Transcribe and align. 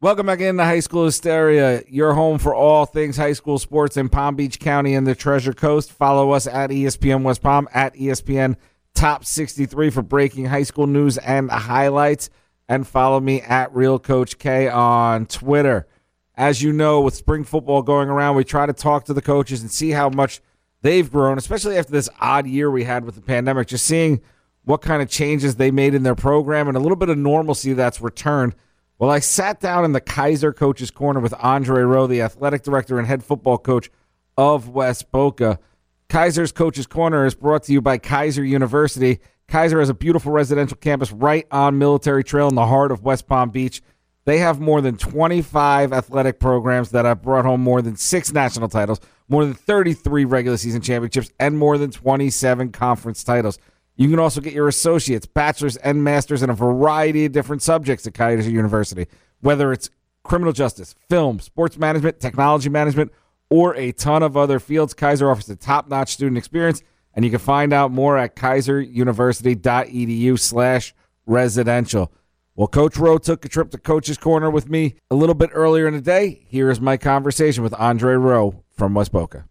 Welcome 0.00 0.26
back 0.26 0.38
into 0.38 0.62
High 0.62 0.78
School 0.78 1.06
Hysteria, 1.06 1.82
your 1.88 2.14
home 2.14 2.38
for 2.38 2.54
all 2.54 2.86
things 2.86 3.16
high 3.16 3.32
school 3.32 3.58
sports 3.58 3.96
in 3.96 4.08
Palm 4.08 4.36
Beach 4.36 4.60
County 4.60 4.94
and 4.94 5.04
the 5.04 5.16
Treasure 5.16 5.52
Coast. 5.52 5.90
Follow 5.90 6.30
us 6.30 6.46
at 6.46 6.70
ESPN 6.70 7.24
West 7.24 7.42
Palm, 7.42 7.68
at 7.74 7.96
ESPN 7.96 8.54
Top 8.94 9.24
63 9.24 9.90
for 9.90 10.02
breaking 10.02 10.44
high 10.44 10.62
school 10.62 10.86
news 10.86 11.18
and 11.18 11.50
highlights. 11.50 12.30
And 12.68 12.86
follow 12.86 13.18
me 13.18 13.40
at 13.40 13.74
Real 13.74 13.98
Coach 13.98 14.38
K 14.38 14.68
on 14.68 15.26
Twitter. 15.26 15.88
As 16.36 16.62
you 16.62 16.72
know, 16.72 17.00
with 17.00 17.16
spring 17.16 17.42
football 17.42 17.82
going 17.82 18.08
around, 18.08 18.36
we 18.36 18.44
try 18.44 18.66
to 18.66 18.72
talk 18.72 19.06
to 19.06 19.14
the 19.14 19.20
coaches 19.20 19.62
and 19.62 19.70
see 19.70 19.90
how 19.90 20.10
much 20.10 20.40
they've 20.80 21.10
grown, 21.10 21.38
especially 21.38 21.76
after 21.76 21.90
this 21.90 22.08
odd 22.20 22.46
year 22.46 22.70
we 22.70 22.84
had 22.84 23.04
with 23.04 23.16
the 23.16 23.20
pandemic, 23.20 23.66
just 23.66 23.84
seeing 23.84 24.20
what 24.62 24.80
kind 24.80 25.02
of 25.02 25.08
changes 25.08 25.56
they 25.56 25.72
made 25.72 25.92
in 25.92 26.04
their 26.04 26.14
program 26.14 26.68
and 26.68 26.76
a 26.76 26.80
little 26.80 26.94
bit 26.94 27.08
of 27.08 27.18
normalcy 27.18 27.72
that's 27.72 28.00
returned– 28.00 28.54
well, 28.98 29.10
I 29.10 29.20
sat 29.20 29.60
down 29.60 29.84
in 29.84 29.92
the 29.92 30.00
Keiser 30.00 30.54
Coaches 30.54 30.90
Corner 30.90 31.20
with 31.20 31.32
Andrae 31.32 31.88
Rowe, 31.88 32.08
the 32.08 32.22
athletic 32.22 32.62
director 32.62 32.98
and 32.98 33.06
head 33.06 33.22
football 33.22 33.56
coach 33.56 33.90
of 34.36 34.68
West 34.68 35.12
Boca. 35.12 35.60
Keiser's 36.08 36.50
Coaches 36.50 36.86
Corner 36.86 37.24
is 37.24 37.34
brought 37.34 37.62
to 37.64 37.72
you 37.72 37.80
by 37.80 37.98
Keiser 37.98 38.46
University. 38.46 39.20
Keiser 39.48 39.78
has 39.78 39.88
a 39.88 39.94
beautiful 39.94 40.32
residential 40.32 40.76
campus 40.76 41.12
right 41.12 41.46
on 41.50 41.78
Military 41.78 42.24
Trail 42.24 42.48
in 42.48 42.56
the 42.56 42.66
heart 42.66 42.90
of 42.90 43.04
West 43.04 43.28
Palm 43.28 43.50
Beach. 43.50 43.82
They 44.24 44.38
have 44.38 44.60
more 44.60 44.80
than 44.80 44.96
25 44.96 45.92
athletic 45.92 46.40
programs 46.40 46.90
that 46.90 47.04
have 47.04 47.22
brought 47.22 47.44
home 47.44 47.62
more 47.62 47.80
than 47.80 47.96
six 47.96 48.32
national 48.32 48.68
titles, 48.68 49.00
more 49.28 49.44
than 49.44 49.54
33 49.54 50.24
regular 50.24 50.56
season 50.56 50.82
championships, 50.82 51.30
and 51.38 51.56
more 51.56 51.78
than 51.78 51.90
27 51.90 52.72
conference 52.72 53.22
titles. 53.22 53.58
You 53.98 54.08
can 54.08 54.18
also 54.20 54.40
get 54.40 54.54
your 54.54 54.68
associates, 54.68 55.26
bachelor's, 55.26 55.76
and 55.76 56.04
master's 56.04 56.44
in 56.44 56.50
a 56.50 56.54
variety 56.54 57.24
of 57.24 57.32
different 57.32 57.62
subjects 57.62 58.06
at 58.06 58.12
Keiser 58.14 58.48
University, 58.50 59.08
whether 59.40 59.72
it's 59.72 59.90
criminal 60.22 60.52
justice, 60.52 60.94
film, 61.10 61.40
sports 61.40 61.76
management, 61.76 62.20
technology 62.20 62.68
management, 62.68 63.10
or 63.50 63.74
a 63.74 63.90
ton 63.90 64.22
of 64.22 64.36
other 64.36 64.60
fields. 64.60 64.94
Keiser 64.94 65.28
offers 65.28 65.50
a 65.50 65.56
top-notch 65.56 66.12
student 66.12 66.38
experience, 66.38 66.80
and 67.14 67.24
you 67.24 67.30
can 67.32 67.40
find 67.40 67.72
out 67.72 67.90
more 67.90 68.16
at 68.16 68.36
keiseruniversity.edu 68.36 70.38
slash 70.38 70.94
residential. 71.26 72.12
Well, 72.54 72.68
Coach 72.68 72.98
Rowe 72.98 73.18
took 73.18 73.44
a 73.44 73.48
trip 73.48 73.72
to 73.72 73.78
Coach's 73.78 74.18
Corner 74.18 74.48
with 74.48 74.70
me 74.70 74.94
a 75.10 75.16
little 75.16 75.34
bit 75.34 75.50
earlier 75.52 75.88
in 75.88 75.94
the 75.94 76.00
day. 76.00 76.46
Here 76.48 76.70
is 76.70 76.80
my 76.80 76.96
conversation 76.96 77.64
with 77.64 77.72
Andrae 77.72 78.20
Rowe 78.20 78.62
from 78.70 78.94
West 78.94 79.10
Boca. 79.10 79.48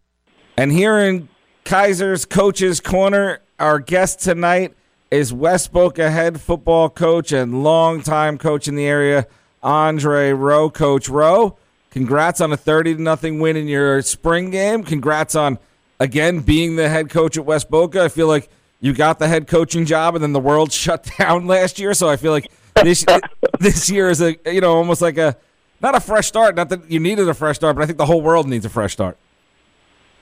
And 0.56 0.72
here 0.72 0.98
in 0.98 1.28
Keiser's 1.66 2.24
Coach's 2.24 2.80
Corner, 2.80 3.42
our 3.60 3.80
guest 3.80 4.20
tonight 4.20 4.74
is 5.10 5.34
West 5.34 5.72
Boca 5.72 6.12
head 6.12 6.40
football 6.40 6.90
coach 6.90 7.32
and 7.32 7.64
longtime 7.64 8.38
coach 8.38 8.68
in 8.68 8.76
the 8.76 8.86
area, 8.86 9.26
Andrae 9.64 10.38
Rowe. 10.38 10.70
Coach 10.70 11.10
Rowe, 11.10 11.58
congrats 11.90 12.42
on 12.42 12.52
a 12.52 12.58
30 12.58 12.96
to 12.96 13.02
nothing 13.02 13.40
win 13.40 13.56
in 13.58 13.68
your 13.68 14.02
spring 14.02 14.52
game. 14.52 14.84
Congrats 14.84 15.34
on, 15.36 15.58
again, 16.00 16.40
being 16.40 16.76
the 16.76 16.90
head 16.90 17.10
coach 17.10 17.38
at 17.38 17.46
West 17.46 17.70
Boca. 17.70 18.04
I 18.04 18.10
feel 18.10 18.28
like 18.28 18.50
you 18.80 18.94
got 18.94 19.18
the 19.18 19.28
head 19.28 19.48
coaching 19.48 19.86
job 19.86 20.16
and 20.16 20.24
then 20.24 20.34
the 20.34 20.40
world 20.40 20.72
shut 20.84 21.10
down 21.18 21.48
last 21.48 21.80
year. 21.80 21.94
So 21.94 22.10
I 22.10 22.18
feel 22.18 22.32
like 22.32 22.52
this, 22.84 23.06
this 23.60 23.90
year 23.90 24.10
is 24.10 24.22
a, 24.22 24.38
you 24.46 24.62
know, 24.62 24.76
almost 24.76 25.02
like 25.02 25.18
a, 25.18 25.36
not 25.82 25.96
a 25.96 26.00
fresh 26.00 26.28
start. 26.28 26.56
Not 26.56 26.70
that 26.70 26.92
you 26.92 27.00
needed 27.00 27.28
a 27.28 27.34
fresh 27.34 27.56
start, 27.56 27.76
but 27.76 27.84
I 27.84 27.86
think 27.86 27.98
the 27.98 28.06
whole 28.06 28.22
world 28.22 28.48
needs 28.48 28.66
a 28.66 28.70
fresh 28.70 28.94
start. 28.94 29.18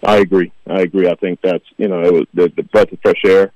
I 0.05 0.17
agree. 0.17 0.51
I 0.67 0.81
agree. 0.81 1.09
I 1.09 1.15
think 1.15 1.39
that's 1.41 1.63
you 1.77 1.87
know 1.87 2.01
it 2.01 2.13
was 2.13 2.25
the, 2.33 2.51
the 2.55 2.63
breath 2.63 2.91
of 2.91 2.99
fresh 3.01 3.21
air. 3.25 3.51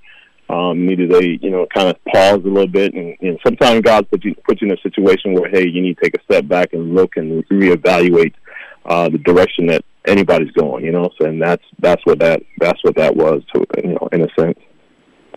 Um, 0.50 0.88
needed 0.88 1.14
a 1.14 1.23
you 1.23 1.52
know 1.52 1.67
kind 1.73 1.89
of 1.89 2.03
pause 2.06 2.41
a 2.44 2.47
little 2.47 2.67
bit, 2.67 2.94
and, 2.95 3.16
and 3.22 3.39
sometimes 3.45 3.81
God 3.81 4.09
puts 4.09 4.25
you 4.25 4.36
puts 4.47 4.61
you 4.61 4.67
in 4.67 4.73
a 4.73 4.81
situation 4.81 5.33
where 5.33 5.50
hey, 5.50 5.67
you 5.67 5.81
need 5.81 5.97
to 5.97 6.03
take 6.03 6.17
a 6.17 6.23
step 6.23 6.47
back 6.47 6.73
and 6.73 6.95
look 6.95 7.17
and 7.17 7.45
reevaluate 7.50 8.33
uh, 8.86 9.09
the 9.09 9.19
direction 9.19 9.67
that 9.67 9.86
anybody's 10.08 10.52
going. 10.52 10.86
You 10.86 10.91
know, 10.91 11.11
so, 11.19 11.28
and 11.28 11.39
that's 11.39 11.64
that's 11.78 12.03
what 12.06 12.17
that 12.19 12.41
that's 12.58 12.84
what 12.84 12.95
that 12.95 13.16
was 13.16 13.44
to 13.53 13.63
you 13.84 13.94
know 13.94 14.09
in 14.11 14.22
a 14.22 14.28
sense. 14.39 14.58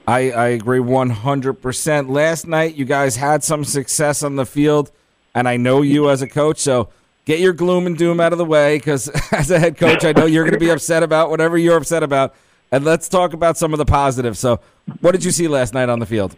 I, 0.06 0.32
I 0.32 0.46
agree 0.48 0.80
100%. 0.80 2.10
Last 2.10 2.48
night, 2.48 2.74
you 2.74 2.84
guys 2.84 3.14
had 3.14 3.44
some 3.44 3.62
success 3.62 4.24
on 4.24 4.34
the 4.34 4.44
field, 4.44 4.90
and 5.32 5.48
I 5.48 5.56
know 5.56 5.82
you 5.82 6.10
as 6.10 6.22
a 6.22 6.26
coach, 6.26 6.58
so 6.58 6.88
get 7.24 7.40
your 7.40 7.52
gloom 7.52 7.86
and 7.86 7.96
doom 7.96 8.20
out 8.20 8.32
of 8.32 8.38
the 8.38 8.44
way 8.44 8.76
because 8.76 9.08
as 9.32 9.50
a 9.50 9.58
head 9.58 9.76
coach, 9.76 10.04
I 10.04 10.12
know 10.12 10.26
you're 10.26 10.44
going 10.44 10.54
to 10.54 10.60
be 10.60 10.70
upset 10.70 11.02
about 11.02 11.30
whatever 11.30 11.56
you're 11.56 11.76
upset 11.76 12.02
about. 12.02 12.34
And 12.70 12.84
let's 12.84 13.08
talk 13.08 13.34
about 13.34 13.58
some 13.58 13.72
of 13.74 13.78
the 13.78 13.84
positives. 13.84 14.38
So, 14.38 14.60
what 15.00 15.12
did 15.12 15.24
you 15.24 15.30
see 15.30 15.46
last 15.46 15.74
night 15.74 15.90
on 15.90 15.98
the 15.98 16.06
field? 16.06 16.36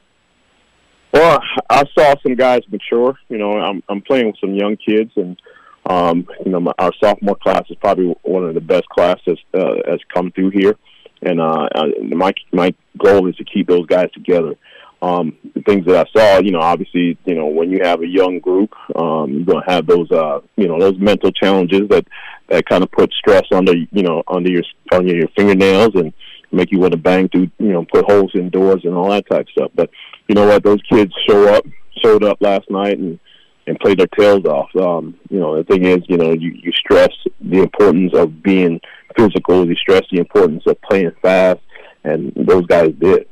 Well, 1.13 1.41
I 1.71 1.85
saw 1.97 2.15
some 2.25 2.35
guys 2.35 2.63
mature. 2.69 3.17
You 3.29 3.39
know, 3.39 3.53
I'm 3.53 3.85
I'm 3.89 4.01
playing 4.01 4.27
with 4.27 4.37
some 4.41 4.53
young 4.53 4.77
kids, 4.77 5.13
and 5.15 5.41
um, 5.89 6.27
you 6.45 6.51
know, 6.51 6.59
my, 6.59 6.73
our 6.81 6.91
sophomore 7.01 7.37
class 7.37 7.63
is 7.71 7.77
probably 7.77 8.17
one 8.23 8.45
of 8.45 8.55
the 8.55 8.61
best 8.61 8.89
classes 8.89 9.39
uh, 9.55 9.75
has 9.87 10.01
come 10.13 10.33
through 10.33 10.51
here. 10.51 10.77
And 11.23 11.41
uh, 11.41 11.69
my 12.03 12.33
my 12.53 12.75
goal 12.99 13.29
is 13.29 13.37
to 13.37 13.45
keep 13.45 13.69
those 13.69 13.87
guys 13.87 14.11
together 14.13 14.57
um, 15.05 15.37
the 15.55 15.61
things 15.61 15.85
that 15.85 16.07
I 16.07 16.19
saw, 16.19 16.41
you 16.41 16.51
know, 16.51 16.61
obviously, 16.61 17.19
you 17.27 17.35
know, 17.35 17.47
when 17.47 17.71
you 17.71 17.81
have 17.83 18.01
a 18.01 18.07
young 18.07 18.39
group, 18.39 18.73
um, 18.97 19.33
you're 19.33 19.45
going 19.45 19.63
to 19.63 19.71
have 19.71 19.87
those, 19.87 20.11
uh, 20.11 20.41
you 20.57 20.67
know, 20.67 20.81
those 20.81 20.99
mental 20.99 21.31
challenges 21.31 21.83
that, 21.91 22.07
that 22.49 22.65
kind 22.67 22.83
of 22.83 22.91
put 22.91 23.13
stress 23.13 23.45
under, 23.53 23.75
you 23.75 24.03
know, 24.03 24.23
under 24.29 24.51
your, 24.51 24.63
under 24.93 25.15
your 25.15 25.29
fingernails 25.37 25.95
and 25.95 26.15
make 26.53 26.73
you 26.73 26.79
want 26.79 26.93
to 26.93 26.99
bang 26.99 27.29
through, 27.29 27.51
you 27.59 27.73
know, 27.73 27.85
put 27.85 28.11
holes 28.11 28.31
in 28.33 28.49
doors 28.49 28.81
and 28.85 28.95
all 28.95 29.11
that 29.11 29.29
type 29.29 29.43
of 29.43 29.49
stuff. 29.51 29.71
But 29.75 29.91
you 30.27 30.35
know 30.35 30.47
what? 30.47 30.63
Those 30.63 30.81
kids 30.91 31.13
show 31.29 31.55
up, 31.55 31.67
showed 32.03 32.25
up 32.25 32.39
last 32.41 32.71
night 32.71 32.99
and, 32.99 33.19
and 33.67 33.79
played 33.81 33.99
their 33.99 34.07
tails 34.07 34.47
off. 34.47 34.75
Um, 34.75 35.19
you 35.29 35.39
know, 35.39 35.55
the 35.55 35.65
thing 35.65 35.85
is, 35.85 35.99
you 36.09 36.17
know, 36.17 36.33
you, 36.33 36.53
you 36.53 36.73
stress 36.73 37.11
the 37.43 37.59
importance 37.59 38.15
of 38.15 38.43
being 38.43 38.81
physical. 39.15 39.69
You 39.69 39.75
stress 39.75 40.05
the 40.11 40.19
importance 40.19 40.63
of 40.67 40.81
playing 40.81 41.13
fast, 41.21 41.61
and 42.05 42.33
those 42.35 42.65
guys 42.67 42.93
did 42.99 43.29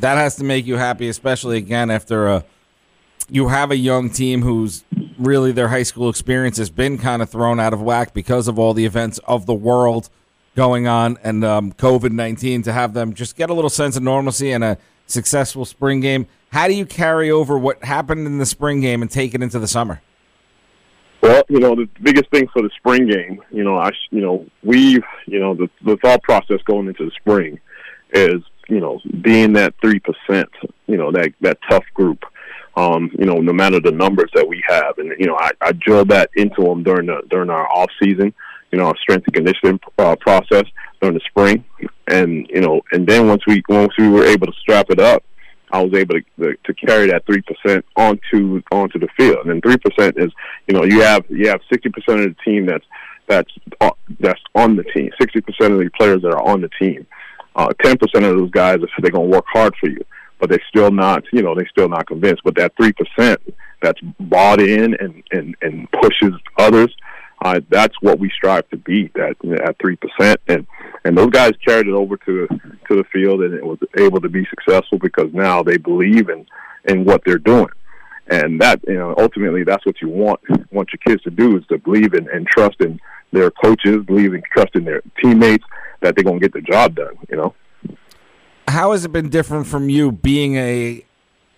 that 0.00 0.16
has 0.16 0.36
to 0.36 0.44
make 0.44 0.66
you 0.66 0.76
happy, 0.76 1.08
especially 1.08 1.58
again 1.58 1.90
after 1.90 2.26
a 2.26 2.44
you 3.28 3.48
have 3.48 3.70
a 3.70 3.76
young 3.76 4.10
team 4.10 4.42
who's 4.42 4.84
really 5.18 5.50
their 5.52 5.68
high 5.68 5.82
school 5.82 6.08
experience 6.08 6.58
has 6.58 6.70
been 6.70 6.96
kind 6.98 7.22
of 7.22 7.28
thrown 7.28 7.58
out 7.58 7.72
of 7.72 7.82
whack 7.82 8.14
because 8.14 8.46
of 8.48 8.58
all 8.58 8.72
the 8.72 8.84
events 8.84 9.18
of 9.26 9.46
the 9.46 9.54
world 9.54 10.08
going 10.54 10.86
on 10.86 11.18
and 11.22 11.44
um, 11.44 11.72
COVID 11.72 12.12
nineteen. 12.12 12.62
To 12.62 12.72
have 12.72 12.94
them 12.94 13.14
just 13.14 13.36
get 13.36 13.50
a 13.50 13.54
little 13.54 13.70
sense 13.70 13.96
of 13.96 14.02
normalcy 14.02 14.52
and 14.52 14.62
a 14.62 14.78
successful 15.06 15.64
spring 15.64 16.00
game. 16.00 16.26
How 16.52 16.68
do 16.68 16.74
you 16.74 16.86
carry 16.86 17.30
over 17.30 17.58
what 17.58 17.84
happened 17.84 18.26
in 18.26 18.38
the 18.38 18.46
spring 18.46 18.80
game 18.80 19.02
and 19.02 19.10
take 19.10 19.34
it 19.34 19.42
into 19.42 19.58
the 19.58 19.68
summer? 19.68 20.00
Well, 21.22 21.42
you 21.48 21.58
know, 21.58 21.74
the 21.74 21.88
biggest 22.02 22.30
thing 22.30 22.46
for 22.52 22.62
the 22.62 22.70
spring 22.76 23.08
game, 23.08 23.42
you 23.50 23.64
know, 23.64 23.76
I, 23.76 23.90
you 24.10 24.20
know, 24.20 24.46
we, 24.62 25.02
you 25.26 25.40
know, 25.40 25.54
the, 25.54 25.68
the 25.84 25.96
thought 25.96 26.22
process 26.22 26.60
going 26.64 26.86
into 26.86 27.04
the 27.04 27.10
spring 27.10 27.58
is 28.12 28.42
you 28.68 28.80
know, 28.80 29.00
being 29.20 29.52
that 29.54 29.74
three 29.80 30.00
percent, 30.00 30.48
you 30.86 30.96
know, 30.96 31.12
that 31.12 31.32
that 31.40 31.58
tough 31.68 31.84
group. 31.94 32.24
Um, 32.76 33.10
you 33.18 33.24
know, 33.24 33.36
no 33.36 33.54
matter 33.54 33.80
the 33.80 33.90
numbers 33.90 34.30
that 34.34 34.46
we 34.46 34.62
have, 34.68 34.98
and 34.98 35.12
you 35.18 35.26
know, 35.26 35.36
I, 35.40 35.50
I 35.62 35.72
drilled 35.72 36.10
that 36.10 36.28
into 36.36 36.62
them 36.62 36.82
during 36.82 37.06
the 37.06 37.22
during 37.30 37.48
our 37.48 37.66
off 37.68 37.90
season, 38.02 38.34
you 38.70 38.78
know, 38.78 38.86
our 38.86 38.96
strength 38.98 39.24
and 39.26 39.34
conditioning 39.34 39.80
uh, 39.98 40.16
process 40.16 40.64
during 41.00 41.14
the 41.14 41.20
spring, 41.28 41.64
and 42.08 42.46
you 42.50 42.60
know, 42.60 42.82
and 42.92 43.06
then 43.06 43.28
once 43.28 43.42
we 43.46 43.62
once 43.68 43.92
we 43.98 44.08
were 44.08 44.24
able 44.24 44.46
to 44.46 44.52
strap 44.60 44.90
it 44.90 45.00
up, 45.00 45.24
I 45.70 45.82
was 45.82 45.94
able 45.94 46.16
to 46.38 46.56
to 46.64 46.74
carry 46.74 47.06
that 47.08 47.24
three 47.24 47.42
percent 47.42 47.84
onto 47.96 48.60
onto 48.70 48.98
the 48.98 49.08
field. 49.16 49.38
And 49.46 49.50
then 49.50 49.60
three 49.62 49.78
percent 49.78 50.18
is, 50.18 50.30
you 50.66 50.74
know, 50.74 50.84
you 50.84 51.00
have 51.00 51.24
you 51.30 51.48
have 51.48 51.60
sixty 51.72 51.88
percent 51.88 52.20
of 52.20 52.36
the 52.36 52.42
team 52.44 52.66
that's 52.66 52.84
that's 53.26 53.52
uh, 53.80 53.90
that's 54.20 54.40
on 54.54 54.76
the 54.76 54.84
team, 54.84 55.10
sixty 55.18 55.40
percent 55.40 55.72
of 55.72 55.78
the 55.78 55.88
players 55.96 56.20
that 56.22 56.34
are 56.34 56.42
on 56.42 56.60
the 56.60 56.70
team 56.78 57.06
uh, 57.56 57.68
10% 57.82 58.00
of 58.02 58.20
those 58.36 58.50
guys 58.50 58.76
are 58.76 58.88
they're 59.00 59.10
going 59.10 59.30
to 59.30 59.36
work 59.36 59.46
hard 59.48 59.74
for 59.80 59.88
you, 59.88 60.04
but 60.38 60.50
they're 60.50 60.62
still 60.68 60.90
not, 60.90 61.24
you 61.32 61.42
know, 61.42 61.54
they're 61.54 61.68
still 61.68 61.88
not 61.88 62.06
convinced. 62.06 62.42
But 62.44 62.54
that 62.56 62.76
3% 62.76 63.38
that's 63.82 64.00
bought 64.20 64.60
in 64.60 64.94
and, 65.00 65.22
and, 65.32 65.56
and 65.62 65.90
pushes 65.90 66.34
others, 66.58 66.94
uh, 67.44 67.60
that's 67.70 67.94
what 68.00 68.18
we 68.18 68.30
strive 68.30 68.68
to 68.70 68.76
be, 68.76 69.10
that 69.14 69.36
at 69.64 69.78
3%. 69.78 70.36
And, 70.48 70.66
and 71.04 71.16
those 71.16 71.30
guys 71.30 71.52
carried 71.66 71.86
it 71.86 71.94
over 71.94 72.16
to, 72.18 72.46
to 72.46 72.96
the 72.96 73.04
field 73.12 73.42
and 73.42 73.54
it 73.54 73.64
was 73.64 73.78
able 73.98 74.20
to 74.20 74.28
be 74.28 74.46
successful 74.46 74.98
because 74.98 75.32
now 75.32 75.62
they 75.62 75.78
believe 75.78 76.28
in, 76.28 76.46
in 76.84 77.04
what 77.04 77.22
they're 77.24 77.38
doing. 77.38 77.68
And 78.28 78.60
that, 78.60 78.80
you 78.86 78.94
know, 78.94 79.14
ultimately 79.16 79.64
that's 79.64 79.86
what 79.86 80.02
you 80.02 80.08
want, 80.08 80.40
want 80.72 80.90
your 80.92 80.98
kids 81.06 81.22
to 81.24 81.30
do 81.30 81.56
is 81.56 81.64
to 81.68 81.78
believe 81.78 82.12
in 82.12 82.28
and 82.30 82.46
trust 82.46 82.80
in 82.80 82.98
their 83.32 83.50
coaches, 83.50 84.04
believe 84.04 84.34
and 84.34 84.42
trust 84.44 84.74
in 84.74 84.84
their 84.84 85.02
teammates, 85.22 85.64
that 86.06 86.14
they're 86.14 86.24
going 86.24 86.40
to 86.40 86.44
get 86.44 86.52
the 86.52 86.60
job 86.60 86.94
done. 86.94 87.14
You 87.28 87.36
know. 87.36 87.54
How 88.68 88.92
has 88.92 89.04
it 89.04 89.12
been 89.12 89.28
different 89.28 89.66
from 89.66 89.88
you 89.88 90.12
being 90.12 90.56
a 90.56 91.04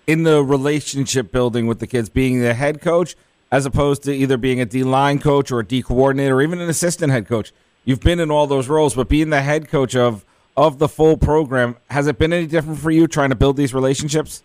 in 0.07 0.23
the 0.23 0.43
relationship 0.43 1.31
building 1.31 1.67
with 1.67 1.81
the 1.81 1.87
kids, 1.87 2.09
being 2.09 2.41
the 2.41 2.55
head 2.55 2.81
coach, 2.81 3.15
as 3.53 3.67
opposed 3.67 4.03
to 4.05 4.13
either 4.13 4.37
being 4.37 4.61
a 4.61 4.67
D 4.67 4.83
line 4.83 5.19
coach 5.19 5.53
or 5.53 5.61
a 5.61 5.67
D 5.67 5.83
coordinator 5.83 6.37
or 6.37 6.43
even 6.43 6.61
an 6.61 6.69
assistant 6.69 7.13
head 7.13 7.27
coach? 7.27 7.53
You've 7.85 8.01
been 8.01 8.21
in 8.21 8.31
all 8.31 8.47
those 8.47 8.69
roles, 8.69 8.95
but 8.95 9.09
being 9.09 9.31
the 9.31 9.43
head 9.43 9.69
coach 9.69 9.95
of 9.95 10.25
of 10.57 10.79
the 10.79 10.89
full 10.89 11.17
program, 11.17 11.77
has 11.89 12.07
it 12.09 12.19
been 12.19 12.33
any 12.33 12.47
different 12.47 12.81
for 12.81 12.91
you 12.91 13.07
trying 13.07 13.31
to 13.31 13.37
build 13.37 13.57
these 13.57 13.73
relationships? 13.73 14.43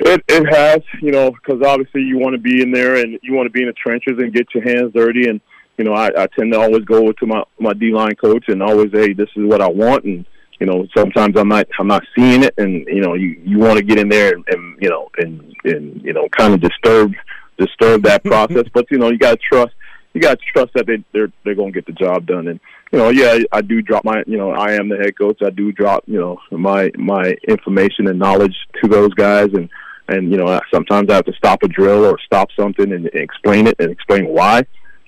It 0.00 0.22
it 0.28 0.46
has, 0.54 0.80
you 1.00 1.12
know, 1.12 1.30
because 1.30 1.62
obviously 1.62 2.02
you 2.02 2.18
want 2.18 2.34
to 2.34 2.40
be 2.40 2.62
in 2.62 2.72
there 2.72 2.96
and 2.96 3.18
you 3.22 3.34
want 3.34 3.46
to 3.46 3.50
be 3.50 3.62
in 3.62 3.68
the 3.68 3.74
trenches 3.74 4.18
and 4.18 4.32
get 4.32 4.46
your 4.54 4.64
hands 4.64 4.92
dirty. 4.94 5.28
And 5.28 5.40
you 5.78 5.84
know, 5.84 5.94
I, 5.94 6.08
I 6.08 6.26
tend 6.38 6.52
to 6.52 6.60
always 6.60 6.84
go 6.84 7.12
to 7.12 7.26
my 7.26 7.42
my 7.58 7.72
D 7.72 7.92
line 7.92 8.16
coach 8.16 8.44
and 8.48 8.62
always, 8.62 8.90
hey, 8.92 9.12
this 9.12 9.28
is 9.36 9.46
what 9.46 9.62
I 9.62 9.68
want. 9.68 10.04
And 10.04 10.26
you 10.60 10.66
know, 10.66 10.86
sometimes 10.96 11.36
I'm 11.36 11.48
not 11.48 11.68
I'm 11.78 11.86
not 11.86 12.02
seeing 12.16 12.42
it, 12.42 12.54
and 12.58 12.86
you 12.88 13.00
know, 13.00 13.14
you 13.14 13.40
you 13.44 13.58
want 13.58 13.78
to 13.78 13.84
get 13.84 13.98
in 13.98 14.08
there 14.08 14.34
and, 14.34 14.44
and 14.48 14.82
you 14.82 14.90
know 14.90 15.08
and 15.18 15.54
and 15.64 16.02
you 16.02 16.12
know 16.12 16.28
kind 16.36 16.52
of 16.52 16.60
disturb 16.60 17.14
disturb 17.58 18.02
that 18.02 18.24
process. 18.24 18.64
but 18.74 18.90
you 18.90 18.98
know, 18.98 19.10
you 19.10 19.18
got 19.18 19.32
to 19.32 19.38
trust 19.38 19.72
you 20.14 20.20
got 20.20 20.38
to 20.38 20.44
trust 20.52 20.72
that 20.74 20.86
they 20.86 21.02
they're 21.12 21.30
they're 21.44 21.54
going 21.54 21.72
to 21.72 21.80
get 21.80 21.86
the 21.86 21.92
job 21.92 22.26
done. 22.26 22.48
And 22.48 22.60
you 22.92 22.98
know, 22.98 23.10
yeah, 23.10 23.38
I 23.52 23.60
do 23.60 23.82
drop 23.82 24.04
my 24.04 24.22
you 24.26 24.36
know 24.36 24.50
I 24.50 24.72
am 24.72 24.88
the 24.88 24.96
head 24.96 25.16
coach. 25.16 25.38
I 25.44 25.50
do 25.50 25.70
drop 25.70 26.04
you 26.06 26.18
know 26.18 26.38
my 26.50 26.90
my 26.96 27.36
information 27.46 28.08
and 28.08 28.18
knowledge 28.18 28.56
to 28.82 28.88
those 28.88 29.14
guys 29.14 29.50
and 29.54 29.68
and 30.08 30.30
you 30.30 30.38
know 30.38 30.60
sometimes 30.72 31.10
I 31.10 31.14
have 31.14 31.26
to 31.26 31.34
stop 31.34 31.62
a 31.62 31.68
drill 31.68 32.04
or 32.04 32.18
stop 32.24 32.48
something 32.58 32.92
and, 32.92 33.06
and 33.06 33.22
explain 33.22 33.66
it 33.66 33.76
and 33.78 33.90
explain 33.90 34.26
why. 34.26 34.66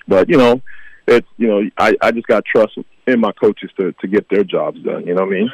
But 0.09 0.29
you 0.29 0.37
know, 0.37 0.61
it's 1.07 1.27
you 1.37 1.49
know 1.49 1.63
I 1.79 1.97
I 2.01 2.11
just 2.11 2.27
got 2.27 2.45
trust 2.45 2.79
in 3.07 3.21
my 3.21 3.33
coaches 3.33 3.71
to 3.79 3.93
to 3.93 4.07
get 4.07 4.29
their 4.29 4.45
jobs 4.45 4.83
done. 4.83 5.07
You 5.07 5.15
know 5.15 5.25
what 5.25 5.35
I 5.35 5.39
mean? 5.39 5.51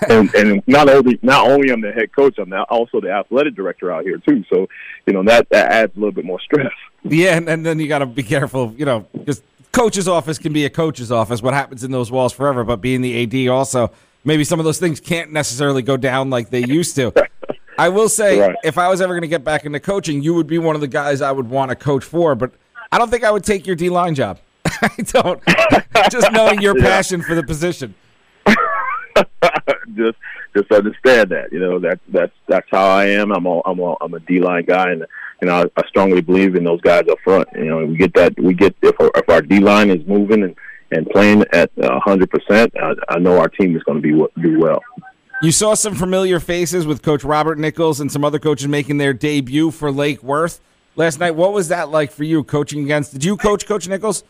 and 0.08 0.34
and 0.34 0.62
not 0.66 0.88
only 0.88 1.18
not 1.22 1.48
only 1.48 1.70
I'm 1.70 1.80
the 1.80 1.92
head 1.92 2.14
coach, 2.14 2.38
I'm 2.38 2.48
now 2.48 2.64
also 2.64 3.00
the 3.00 3.10
athletic 3.10 3.54
director 3.54 3.92
out 3.92 4.04
here 4.04 4.18
too. 4.18 4.44
So 4.52 4.68
you 5.06 5.12
know 5.12 5.22
that 5.24 5.48
that 5.50 5.70
adds 5.70 5.96
a 5.96 5.98
little 5.98 6.12
bit 6.12 6.24
more 6.24 6.40
stress. 6.40 6.72
Yeah, 7.04 7.36
and, 7.36 7.48
and 7.48 7.64
then 7.64 7.78
you 7.78 7.88
got 7.88 8.00
to 8.00 8.06
be 8.06 8.22
careful. 8.22 8.74
You 8.76 8.84
know, 8.84 9.06
because 9.12 9.42
coach's 9.72 10.08
office 10.08 10.38
can 10.38 10.52
be 10.52 10.64
a 10.64 10.70
coach's 10.70 11.12
office. 11.12 11.42
What 11.42 11.54
happens 11.54 11.84
in 11.84 11.90
those 11.90 12.10
walls 12.10 12.32
forever, 12.32 12.64
but 12.64 12.80
being 12.80 13.00
the 13.00 13.22
AD 13.22 13.48
also 13.48 13.90
maybe 14.24 14.44
some 14.44 14.58
of 14.58 14.64
those 14.64 14.78
things 14.78 15.00
can't 15.00 15.32
necessarily 15.32 15.82
go 15.82 15.96
down 15.96 16.30
like 16.30 16.50
they 16.50 16.64
used 16.64 16.94
to. 16.96 17.12
I 17.78 17.88
will 17.90 18.08
say, 18.08 18.40
right. 18.40 18.56
if 18.64 18.76
I 18.76 18.88
was 18.88 19.00
ever 19.00 19.12
going 19.12 19.22
to 19.22 19.28
get 19.28 19.44
back 19.44 19.64
into 19.64 19.78
coaching, 19.78 20.20
you 20.22 20.34
would 20.34 20.48
be 20.48 20.58
one 20.58 20.74
of 20.74 20.80
the 20.80 20.88
guys 20.88 21.22
I 21.22 21.30
would 21.30 21.48
want 21.48 21.70
to 21.70 21.76
coach 21.76 22.04
for. 22.04 22.34
But 22.34 22.52
I 22.90 22.98
don't 22.98 23.10
think 23.10 23.24
I 23.24 23.30
would 23.30 23.44
take 23.44 23.66
your 23.66 23.76
D 23.76 23.90
line 23.90 24.14
job. 24.14 24.38
I 24.64 24.88
don't. 25.04 25.42
just 26.10 26.32
knowing 26.32 26.60
your 26.60 26.78
yeah. 26.78 26.84
passion 26.84 27.22
for 27.22 27.34
the 27.34 27.42
position. 27.42 27.94
just, 29.94 30.16
just 30.56 30.72
understand 30.72 31.30
that. 31.30 31.52
You 31.52 31.60
know 31.60 31.78
that 31.80 32.00
that's 32.08 32.32
that's 32.48 32.66
how 32.70 32.86
I 32.86 33.06
am. 33.06 33.32
I'm 33.32 33.46
a 33.46 33.60
I'm 33.64 33.78
a 33.78 33.96
I'm 34.00 34.14
a 34.14 34.20
D 34.20 34.40
line 34.40 34.64
guy, 34.64 34.92
and 34.92 35.04
you 35.42 35.48
know 35.48 35.62
I, 35.62 35.80
I 35.80 35.86
strongly 35.88 36.20
believe 36.20 36.54
in 36.54 36.64
those 36.64 36.80
guys 36.80 37.04
up 37.10 37.18
front. 37.22 37.48
You 37.54 37.66
know 37.66 37.84
we 37.84 37.96
get 37.96 38.14
that 38.14 38.38
we 38.38 38.54
get 38.54 38.74
if 38.82 38.98
our, 39.00 39.10
if 39.14 39.28
our 39.28 39.42
D 39.42 39.60
line 39.60 39.90
is 39.90 40.06
moving 40.06 40.42
and 40.42 40.56
and 40.90 41.06
playing 41.10 41.44
at 41.52 41.70
hundred 41.78 42.30
percent, 42.30 42.72
I 43.08 43.18
know 43.18 43.38
our 43.38 43.48
team 43.48 43.76
is 43.76 43.82
going 43.82 44.00
to 44.00 44.02
be 44.02 44.42
do 44.42 44.58
well. 44.58 44.82
You 45.42 45.52
saw 45.52 45.74
some 45.74 45.94
familiar 45.94 46.40
faces 46.40 46.86
with 46.86 47.02
Coach 47.02 47.22
Robert 47.22 47.58
Nichols 47.58 48.00
and 48.00 48.10
some 48.10 48.24
other 48.24 48.40
coaches 48.40 48.66
making 48.66 48.96
their 48.96 49.12
debut 49.12 49.70
for 49.70 49.92
Lake 49.92 50.22
Worth 50.22 50.60
last 50.98 51.20
night. 51.20 51.30
What 51.30 51.54
was 51.54 51.68
that 51.68 51.88
like 51.88 52.10
for 52.10 52.24
you 52.24 52.44
coaching 52.44 52.84
against? 52.84 53.12
Did 53.12 53.24
you 53.24 53.38
coach 53.38 53.66
Coach 53.66 53.88
Nichols? 53.88 54.24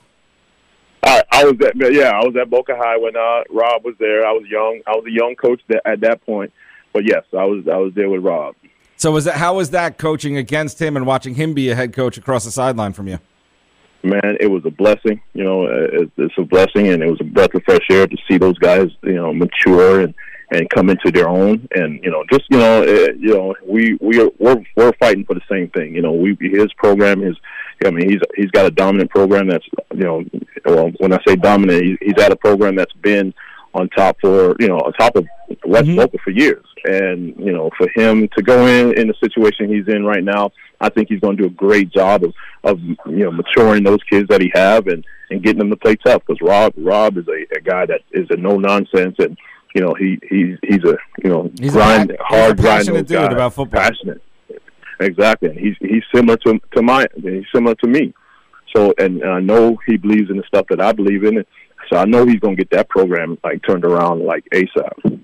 I, 1.02 1.22
I 1.32 1.44
was 1.44 1.54
at 1.64 1.74
yeah, 1.76 2.10
I 2.10 2.24
was 2.24 2.36
at 2.40 2.50
Boca 2.50 2.76
High 2.76 2.96
when 2.98 3.16
uh, 3.16 3.42
Rob 3.50 3.84
was 3.84 3.94
there. 3.98 4.26
I 4.26 4.32
was 4.32 4.46
young. 4.48 4.80
I 4.86 4.92
was 4.92 5.04
a 5.06 5.10
young 5.10 5.34
coach 5.34 5.60
at 5.84 6.00
that 6.00 6.24
point, 6.24 6.52
but 6.92 7.04
yes, 7.04 7.24
I 7.32 7.44
was 7.44 7.66
I 7.66 7.76
was 7.78 7.92
there 7.94 8.10
with 8.10 8.22
Rob. 8.22 8.54
So 8.96 9.12
was 9.12 9.24
that 9.24 9.36
how 9.36 9.56
was 9.56 9.70
that 9.70 9.98
coaching 9.98 10.36
against 10.36 10.80
him 10.80 10.96
and 10.96 11.06
watching 11.06 11.34
him 11.34 11.54
be 11.54 11.70
a 11.70 11.74
head 11.74 11.92
coach 11.92 12.18
across 12.18 12.44
the 12.44 12.50
sideline 12.50 12.92
from 12.92 13.08
you? 13.08 13.18
Man, 14.02 14.36
it 14.40 14.48
was 14.48 14.64
a 14.64 14.70
blessing. 14.70 15.20
You 15.34 15.44
know, 15.44 15.66
it's 16.16 16.38
a 16.38 16.42
blessing, 16.42 16.88
and 16.88 17.02
it 17.02 17.10
was 17.10 17.20
a 17.20 17.24
breath 17.24 17.54
of 17.54 17.62
fresh 17.64 17.86
air 17.90 18.06
to 18.06 18.16
see 18.28 18.38
those 18.38 18.58
guys, 18.58 18.88
you 19.02 19.14
know, 19.14 19.32
mature 19.32 20.00
and 20.00 20.14
and 20.50 20.68
come 20.70 20.90
into 20.90 21.10
their 21.10 21.28
own. 21.28 21.68
And 21.72 22.02
you 22.02 22.10
know, 22.10 22.24
just 22.30 22.44
you 22.50 22.58
know, 22.58 22.82
uh, 22.82 23.12
you 23.18 23.34
know, 23.34 23.54
we 23.64 23.98
we 24.00 24.20
are 24.20 24.30
we're 24.38 24.62
we're 24.76 24.92
fighting 24.94 25.24
for 25.24 25.34
the 25.34 25.42
same 25.50 25.68
thing. 25.70 25.94
You 25.94 26.02
know, 26.02 26.12
we 26.12 26.36
his 26.40 26.72
program 26.74 27.22
is. 27.22 27.36
I 27.84 27.90
mean, 27.90 28.10
he's 28.10 28.20
he's 28.34 28.50
got 28.50 28.66
a 28.66 28.72
dominant 28.72 29.10
program 29.10 29.46
that's 29.46 29.66
you 29.94 30.02
know, 30.02 30.24
well, 30.64 30.90
when 30.98 31.12
I 31.12 31.18
say 31.26 31.36
dominant, 31.36 31.84
he, 31.84 31.96
he's 32.00 32.20
had 32.20 32.32
a 32.32 32.36
program 32.36 32.74
that's 32.74 32.92
been 32.94 33.32
on 33.74 33.88
top 33.90 34.16
for 34.20 34.56
you 34.58 34.68
know 34.68 34.78
on 34.78 34.92
top 34.94 35.14
of 35.16 35.26
West 35.64 35.86
mm-hmm. 35.86 35.96
Boca 35.96 36.18
for 36.24 36.30
years. 36.30 36.64
And 36.84 37.36
you 37.38 37.52
know, 37.52 37.70
for 37.76 37.88
him 37.94 38.28
to 38.36 38.42
go 38.42 38.66
in 38.66 38.98
in 38.98 39.08
the 39.08 39.14
situation 39.20 39.68
he's 39.68 39.86
in 39.88 40.04
right 40.04 40.24
now, 40.24 40.50
I 40.80 40.88
think 40.88 41.08
he's 41.08 41.20
going 41.20 41.36
to 41.36 41.42
do 41.44 41.48
a 41.48 41.52
great 41.52 41.90
job 41.92 42.24
of 42.24 42.34
of 42.64 42.80
you 42.80 42.96
know 43.06 43.30
maturing 43.30 43.84
those 43.84 44.02
kids 44.10 44.28
that 44.28 44.40
he 44.40 44.50
have 44.54 44.86
and 44.86 45.04
and 45.30 45.42
getting 45.42 45.58
them 45.58 45.70
to 45.70 45.76
play 45.76 45.96
tough. 45.96 46.22
Because 46.26 46.40
Rob 46.40 46.72
Rob 46.76 47.16
is 47.16 47.26
a, 47.28 47.56
a 47.56 47.60
guy 47.60 47.86
that 47.86 48.00
is 48.12 48.26
a 48.30 48.36
no 48.36 48.56
nonsense 48.56 49.16
and 49.18 49.36
you 49.78 49.84
know, 49.84 49.94
he 49.94 50.18
he's 50.28 50.58
he's 50.64 50.82
a 50.82 50.96
you 51.22 51.30
know 51.30 51.50
he's 51.60 51.70
grind 51.70 52.10
a, 52.10 52.16
hard 52.20 52.56
grinding 52.56 52.94
dude 52.96 53.08
guy, 53.08 53.30
about 53.30 53.54
football. 53.54 53.80
Passionate. 53.80 54.20
Exactly. 54.98 55.56
He's 55.56 55.76
he's 55.80 56.02
similar 56.12 56.36
to 56.38 56.58
to 56.74 56.82
my 56.82 57.06
he's 57.14 57.44
similar 57.54 57.76
to 57.76 57.86
me. 57.86 58.12
So 58.74 58.92
and, 58.98 59.22
and 59.22 59.30
I 59.30 59.38
know 59.38 59.78
he 59.86 59.96
believes 59.96 60.30
in 60.30 60.36
the 60.36 60.42
stuff 60.48 60.66
that 60.70 60.80
I 60.80 60.90
believe 60.90 61.22
in. 61.22 61.44
So 61.88 61.96
I 61.96 62.06
know 62.06 62.26
he's 62.26 62.40
going 62.40 62.56
to 62.56 62.60
get 62.60 62.70
that 62.76 62.88
program 62.88 63.38
like 63.44 63.62
turned 63.64 63.84
around 63.84 64.24
like 64.24 64.44
ASAP. 64.52 65.20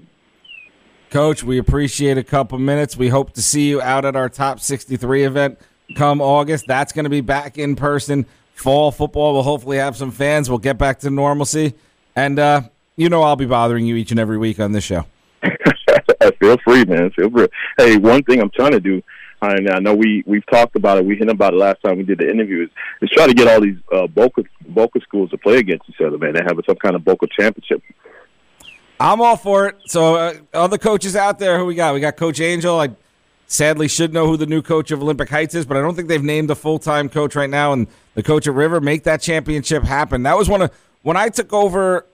Coach, 1.10 1.42
we 1.42 1.58
appreciate 1.58 2.16
a 2.16 2.22
couple 2.22 2.56
minutes. 2.60 2.96
We 2.96 3.08
hope 3.08 3.32
to 3.32 3.42
see 3.42 3.68
you 3.68 3.82
out 3.82 4.04
at 4.04 4.14
our 4.14 4.28
top 4.28 4.60
63 4.60 5.24
event 5.24 5.58
come 5.96 6.20
August. 6.20 6.66
That's 6.68 6.92
going 6.92 7.04
to 7.04 7.10
be 7.10 7.20
back 7.20 7.58
in 7.58 7.74
person. 7.74 8.26
Fall 8.54 8.92
football 8.92 9.34
will 9.34 9.42
hopefully 9.42 9.78
have 9.78 9.96
some 9.96 10.12
fans. 10.12 10.48
We'll 10.48 10.58
get 10.58 10.78
back 10.78 11.00
to 11.00 11.10
normalcy. 11.10 11.74
And 12.14 12.38
uh, 12.38 12.62
you 12.96 13.08
know 13.08 13.22
I'll 13.22 13.36
be 13.36 13.46
bothering 13.46 13.86
you 13.86 13.96
each 13.96 14.10
and 14.10 14.20
every 14.20 14.38
week 14.38 14.60
on 14.60 14.72
this 14.72 14.84
show. 14.84 15.06
Feel 16.40 16.56
free, 16.64 16.84
man. 16.84 17.10
Feel 17.10 17.30
free. 17.30 17.48
Hey, 17.78 17.96
one 17.96 18.22
thing 18.22 18.40
I'm 18.40 18.50
trying 18.50 18.72
to 18.72 18.80
do, 18.80 19.02
and 19.42 19.68
I 19.68 19.78
know 19.78 19.94
we 19.94 20.22
we've 20.26 20.46
talked 20.46 20.76
about 20.76 20.98
it. 20.98 21.04
We 21.04 21.16
hit 21.16 21.28
about 21.28 21.54
it 21.54 21.56
last 21.56 21.82
time 21.82 21.98
we 21.98 22.04
did 22.04 22.18
the 22.18 22.30
interviews. 22.30 22.70
Is 23.00 23.10
try 23.10 23.26
to 23.26 23.34
get 23.34 23.48
all 23.48 23.60
these 23.60 23.78
uh, 23.92 24.06
Boca 24.06 24.42
Boca 24.68 25.00
schools 25.00 25.30
to 25.30 25.38
play 25.38 25.58
against 25.58 25.88
each 25.88 26.00
other, 26.00 26.18
man. 26.18 26.34
They 26.34 26.42
have 26.42 26.58
some 26.66 26.76
kind 26.76 26.94
of 26.96 27.04
Boca 27.04 27.26
championship. 27.38 27.82
I'm 29.00 29.20
all 29.20 29.36
for 29.36 29.68
it. 29.68 29.76
So, 29.86 30.14
uh, 30.14 30.34
other 30.52 30.78
coaches 30.78 31.16
out 31.16 31.38
there, 31.38 31.58
who 31.58 31.66
we 31.66 31.74
got? 31.74 31.94
We 31.94 32.00
got 32.00 32.16
Coach 32.16 32.40
Angel. 32.40 32.80
I 32.80 32.90
sadly 33.46 33.88
should 33.88 34.12
know 34.12 34.26
who 34.26 34.36
the 34.36 34.46
new 34.46 34.62
coach 34.62 34.90
of 34.90 35.02
Olympic 35.02 35.28
Heights 35.28 35.54
is, 35.54 35.66
but 35.66 35.76
I 35.76 35.80
don't 35.80 35.94
think 35.94 36.08
they've 36.08 36.22
named 36.22 36.50
a 36.50 36.54
full 36.54 36.78
time 36.78 37.08
coach 37.08 37.34
right 37.34 37.50
now. 37.50 37.72
And 37.72 37.86
the 38.14 38.22
coach 38.22 38.46
at 38.46 38.54
River 38.54 38.80
make 38.80 39.04
that 39.04 39.20
championship 39.20 39.82
happen. 39.82 40.22
That 40.22 40.36
was 40.36 40.48
one 40.48 40.62
of 40.62 40.70
when 41.02 41.16
I 41.16 41.28
took 41.28 41.52
over 41.52 42.06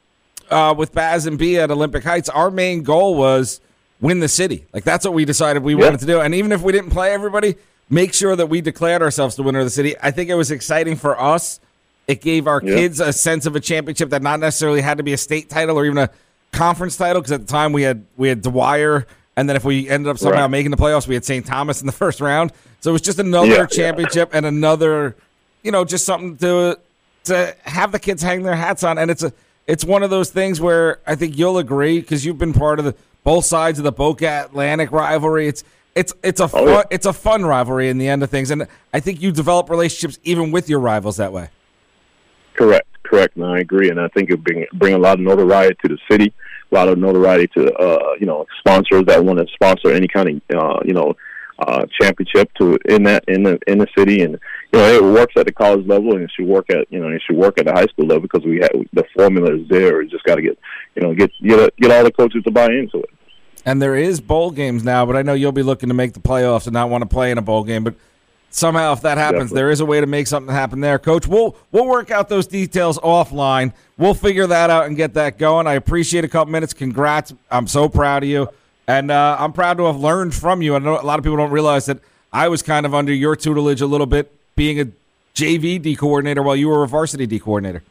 uh, 0.51 0.75
with 0.77 0.93
Baz 0.93 1.27
and 1.27 1.39
B 1.39 1.59
at 1.59 1.71
Olympic 1.71 2.05
Heights, 2.05 2.29
our 2.29 2.51
main 2.51 2.83
goal 2.83 3.15
was 3.15 3.61
win 4.01 4.21
the 4.21 4.29
city. 4.29 4.67
Like 4.73 4.85
that's 4.85 5.05
what 5.05 5.15
we 5.15 5.25
decided 5.25 5.63
we 5.63 5.75
yeah. 5.75 5.85
wanted 5.85 6.01
to 6.01 6.07
do. 6.07 6.21
And 6.21 6.35
even 6.35 6.53
if 6.53 6.63
we 6.63 6.73
didn't 6.73 6.91
play 6.91 7.13
everybody, 7.13 7.57
make 7.89 8.15
sure 8.15 8.37
that 8.37 8.47
we 8.47 8.61
declared 8.61 9.03
ourselves 9.03 9.37
the 9.37 9.43
winner 9.43 9.61
of 9.61 9.67
the 9.67 9.71
city. 9.71 9.95
I 10.01 10.11
think 10.11 10.31
it 10.31 10.35
was 10.35 10.51
exciting 10.51 10.97
for 10.97 11.21
us. 11.21 11.61
It 12.07 12.21
gave 12.21 12.47
our 12.47 12.61
yeah. 12.63 12.75
kids 12.75 13.01
a 13.01 13.13
sense 13.13 13.47
of 13.47 13.55
a 13.57 13.61
championship 13.61 14.11
that 14.11 14.23
not 14.23 14.41
necessarily 14.41 14.81
had 14.81 14.99
to 14.99 15.05
be 15.05 15.13
a 15.13 15.19
state 15.19 15.49
title 15.49 15.79
or 15.79 15.85
even 15.85 15.99
a 15.99 16.11
conference 16.53 16.97
title. 16.97 17.21
Because 17.21 17.33
at 17.33 17.41
the 17.43 17.47
time 17.47 17.73
we 17.73 17.83
had 17.83 18.05
we 18.17 18.29
had 18.29 18.43
Dwyer, 18.43 19.07
and 19.37 19.49
then 19.49 19.57
if 19.57 19.65
we 19.65 19.89
ended 19.89 20.11
up 20.11 20.19
somehow 20.19 20.43
right. 20.43 20.51
making 20.51 20.71
the 20.71 20.77
playoffs, 20.77 21.07
we 21.07 21.15
had 21.15 21.25
St. 21.25 21.47
Thomas 21.47 21.81
in 21.81 21.87
the 21.87 21.93
first 22.05 22.21
round. 22.21 22.53
So 22.81 22.91
it 22.91 22.93
was 22.95 23.03
just 23.03 23.19
another 23.19 23.49
yeah, 23.49 23.67
championship 23.67 24.31
and 24.33 24.47
another, 24.47 25.15
you 25.63 25.71
know, 25.71 25.85
just 25.85 26.05
something 26.05 26.37
to 26.39 26.79
to 27.25 27.55
have 27.63 27.93
the 27.93 27.99
kids 27.99 28.23
hang 28.23 28.43
their 28.43 28.57
hats 28.57 28.83
on. 28.83 28.99
And 28.99 29.11
it's 29.11 29.23
a 29.23 29.33
it's 29.67 29.85
one 29.85 30.03
of 30.03 30.11
those 30.11 30.31
things 30.31 30.61
where 30.61 31.01
I 31.07 31.15
think 31.15 31.39
you'll 31.39 31.59
agree 31.59 32.01
because 32.01 32.25
you've 32.25 32.39
been 32.39 32.53
part 32.53 32.79
of 32.79 32.85
the 32.85 32.95
both 33.25 33.45
sides 33.45 33.79
of 33.79 33.85
the 33.85 33.93
Boca 33.93 34.45
Atlantic 34.47 34.93
rivalry. 34.93 35.47
It's 35.47 35.65
it's 35.95 36.15
it's 36.23 36.41
a 36.41 36.49
fun, 36.49 36.69
oh, 36.69 36.73
yeah. 36.73 36.83
it's 36.91 37.07
a 37.07 37.13
fun 37.13 37.45
rivalry 37.45 37.89
in 37.89 37.99
the 37.99 38.09
end 38.09 38.23
of 38.23 38.31
things, 38.31 38.51
and 38.51 38.67
I 38.93 39.01
think 39.01 39.21
you 39.21 39.33
develop 39.33 39.69
relationships 39.69 40.19
even 40.23 40.51
with 40.51 40.69
your 40.69 40.81
rivals 40.81 41.17
that 41.17 41.33
way. 41.33 41.51
Correct, 42.55 42.89
correct, 43.03 43.37
and 43.37 43.45
I 43.45 43.59
agree, 43.59 43.91
and 43.91 44.01
I 44.01 44.09
think 44.09 44.31
it 44.31 44.43
bring 44.43 44.67
bring 44.75 44.95
a 44.95 44.99
lot 44.99 45.15
of 45.15 45.21
notoriety 45.21 45.77
to 45.83 45.89
the 45.89 45.99
city, 46.11 46.33
a 46.71 46.75
lot 46.75 46.89
of 46.89 46.99
notoriety 46.99 47.49
to 47.57 47.73
uh, 47.75 48.15
you 48.21 48.27
know 48.27 48.47
sponsors 48.59 49.05
that 49.07 49.25
want 49.25 49.41
to 49.41 49.47
sponsor 49.53 49.91
any 49.91 50.09
kind 50.09 50.43
of 50.51 50.57
uh, 50.57 50.81
you 50.85 50.93
know 50.93 51.15
uh, 51.59 51.85
championship 52.01 52.51
to 52.55 52.79
in 52.89 53.03
that 53.05 53.25
in 53.29 53.43
the 53.43 53.59
in 53.67 53.79
the 53.79 53.87
city, 53.97 54.23
and 54.23 54.39
you 54.73 54.79
know 54.79 54.87
it 54.93 55.03
works 55.03 55.35
at 55.37 55.47
the 55.47 55.53
college 55.53 55.87
level, 55.87 56.15
and 56.15 56.23
it 56.23 56.31
should 56.35 56.47
work 56.47 56.71
at 56.71 56.91
you 56.91 57.01
know 57.01 57.09
it 57.09 57.23
should 57.27 57.37
work 57.37 57.59
at 57.59 57.67
the 57.67 57.73
high 57.73 57.87
school 57.87 58.07
level 58.07 58.23
because 58.23 58.45
we 58.45 58.59
have 58.61 58.71
the 58.93 59.05
formula 59.15 59.55
is 59.55 59.69
there. 59.69 60.03
You 60.03 60.09
just 60.09 60.25
got 60.25 60.37
to 60.37 60.43
get 60.43 60.59
you 60.95 61.03
know 61.03 61.15
get 61.15 61.31
get 61.43 61.77
get 61.77 61.91
all 61.91 62.05
the 62.05 62.13
coaches 62.13 62.43
to 62.45 62.51
buy 62.51 62.67
into 62.67 62.99
it. 62.99 63.11
And 63.65 63.81
there 63.81 63.95
is 63.95 64.21
bowl 64.21 64.51
games 64.51 64.85
now, 64.85 65.05
but 65.05 65.17
I 65.17 65.23
know 65.23 65.35
you'll 65.35 65.53
be 65.53 65.63
looking 65.63 65.91
to 65.91 65.95
make 65.95 66.15
the 66.15 66.21
playoffs 66.21 66.67
and 66.67 66.73
not 66.73 66.89
want 66.89 67.03
to 67.03 67.09
play 67.09 67.31
in 67.31 67.39
a 67.39 67.43
bowl 67.43 67.65
game, 67.65 67.85
but. 67.85 67.95
Somehow, 68.53 68.95
if 68.95 69.03
that 69.03 69.17
happens, 69.17 69.43
Definitely. 69.43 69.57
there 69.61 69.71
is 69.71 69.79
a 69.79 69.87
way 69.87 70.01
to 70.01 70.09
make 70.09 70.27
something 70.27 70.53
happen 70.53 70.81
there, 70.81 70.99
Coach. 70.99 71.25
We'll 71.29 71.57
we'll 71.71 71.87
work 71.87 72.11
out 72.11 72.29
those 72.29 72.49
details 72.49 72.99
offline. 72.99 73.73
We'll 73.97 74.13
figure 74.13 74.49
that 74.49 74.71
out 74.71 74.87
and 74.87 74.97
get 74.97 75.15
that 75.15 75.39
going. 75.39 75.69
I 75.69 75.75
appreciate 75.75 76.25
a 76.25 76.29
couple 76.29 76.51
minutes. 76.51 76.75
Congrats! 76.75 77.33
I'm 77.49 77.69
so 77.69 77.89
proud 77.89 78.25
of 78.25 78.29
you. 78.29 78.49
And 78.89 79.13
uh, 79.13 79.37
I'm 79.39 79.53
proud 79.53 79.77
to 79.77 79.85
have 79.85 80.01
learned 80.01 80.35
from 80.35 80.63
you. 80.63 80.75
I 80.75 80.81
know 80.81 81.01
a 81.01 81.03
lot 81.03 81.21
of 81.21 81.23
people 81.25 81.37
don't 81.37 81.53
realize 81.53 81.87
that 81.87 82.01
I 82.33 82.49
was 82.49 82.61
kind 82.61 82.85
of 82.85 82.93
under 82.93 83.13
your 83.13 83.37
tutelage 83.37 83.81
a 83.81 83.87
little 83.87 84.07
bit, 84.07 84.35
being 84.61 84.79
a 84.79 84.87
JV 85.35 85.81
D 85.81 85.97
coordinator 85.97 86.43
while 86.43 86.55
you 86.55 86.69
were 86.69 86.85
a 86.85 86.87
varsity 86.87 87.27
D 87.27 87.39
coordinator. 87.39 87.83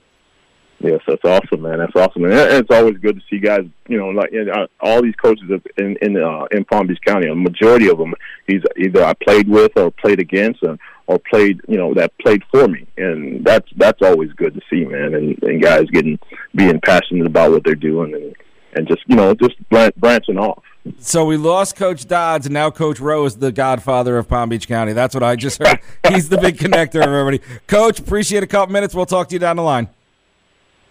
Yes, 0.80 1.02
that's 1.08 1.26
awesome, 1.26 1.64
man. 1.64 1.80
That's 1.80 1.96
awesome, 1.96 2.26
and 2.26 2.34
it's 2.34 2.70
always 2.70 2.96
good 2.98 3.16
to 3.16 3.22
see 3.28 3.40
guys. 3.40 3.66
You 3.88 3.98
know, 3.98 4.10
like 4.10 4.30
uh, 4.32 4.68
all 4.80 5.02
these 5.02 5.16
coaches 5.16 5.50
in 5.78 5.98
in 6.04 6.16
uh, 6.16 6.46
in 6.52 6.64
Palm 6.66 6.86
Beach 6.86 7.00
County. 7.04 7.28
A 7.28 7.34
majority 7.34 7.90
of 7.90 7.98
them, 7.98 8.14
he's 8.46 8.62
either 8.78 9.04
I 9.04 9.14
played 9.16 9.50
with 9.50 9.72
or 9.78 9.90
played 9.90 10.20
against, 10.20 10.62
or, 10.62 10.78
or 11.08 11.18
played. 11.28 11.60
You 11.68 11.78
know, 11.78 11.96
that 11.96 12.16
played 12.20 12.44
for 12.52 12.68
me, 12.68 12.86
and 12.98 13.44
that's 13.44 13.68
that's 13.76 14.04
always 14.04 14.32
good 14.34 14.54
to 14.54 14.62
see, 14.70 14.86
man. 14.86 15.16
And, 15.16 15.42
and 15.42 15.64
guys 15.64 15.90
getting 15.92 16.20
being 16.54 16.80
passionate 16.82 17.26
about 17.26 17.52
what 17.52 17.64
they're 17.64 17.74
doing, 17.74 18.14
and 18.14 18.36
and 18.76 18.88
just 18.88 19.02
you 19.08 19.16
know 19.16 19.34
just 19.34 19.56
branching 19.70 20.38
off. 20.38 20.64
So 21.00 21.26
we 21.26 21.38
lost 21.38 21.76
Coach 21.76 22.08
Dodds, 22.08 22.46
and 22.46 22.54
now 22.54 22.72
Coach 22.72 23.00
Rowe 23.00 23.26
is 23.26 23.38
the 23.38 23.52
godfather 23.52 24.18
of 24.18 24.28
Palm 24.28 24.50
Beach 24.50 24.68
County. 24.68 24.94
That's 24.94 25.14
what 25.14 25.24
I 25.24 25.36
just 25.36 25.62
heard. 25.62 25.80
He's 26.10 26.30
the 26.30 26.38
big 26.38 26.58
connector 26.58 27.02
of 27.02 27.14
everybody. 27.14 27.40
Coach, 27.68 28.00
appreciate 28.00 28.44
a 28.44 28.48
couple 28.48 28.74
minutes. 28.74 28.94
We'll 28.96 29.06
talk 29.06 29.30
to 29.30 29.36
you 29.36 29.40
down 29.40 29.56
the 29.56 29.64
line. 29.64 29.88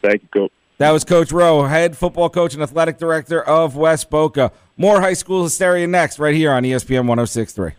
Thank 0.03 0.23
you, 0.23 0.29
Coach. 0.29 0.53
That 0.79 0.93
was 0.93 1.05
Coach 1.05 1.33
Rowe, 1.33 1.65
head 1.65 1.97
football 1.97 2.31
coach 2.31 2.55
and 2.55 2.63
athletic 2.63 2.99
director 2.99 3.43
of 3.43 3.75
West 3.75 4.11
Boca. 4.11 4.53
More 4.77 5.01
high 5.01 5.15
school 5.15 5.43
hysteria 5.43 5.89
next, 5.89 6.21
right 6.21 6.35
here 6.35 6.53
on 6.53 6.63
ESPN 6.63 7.07
1063. 7.07 7.73